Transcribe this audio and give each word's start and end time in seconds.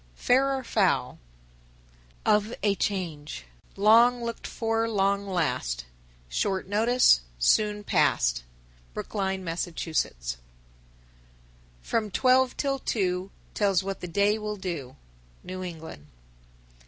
_FAIR 0.17 0.53
OR 0.57 0.63
FOUL. 0.63 1.19
962. 2.25 2.31
Of 2.53 2.57
a 2.63 2.75
change: 2.75 3.45
Long 3.75 4.23
looked 4.23 4.47
for 4.47 4.89
Long 4.89 5.27
last, 5.27 5.85
Short 6.27 6.67
notice, 6.67 7.21
Soon 7.37 7.83
past. 7.83 8.43
Brookline, 8.95 9.43
Mass. 9.43 9.67
963. 9.67 10.41
From 11.83 12.09
twelve 12.09 12.57
till 12.57 12.79
two 12.79 13.29
Tells 13.53 13.83
what 13.83 13.99
the 13.99 14.07
day 14.07 14.39
will 14.39 14.57
do. 14.57 14.95
_New 15.45 15.63
England. 15.63 16.07